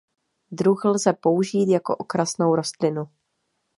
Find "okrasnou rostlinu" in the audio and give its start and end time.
1.95-3.03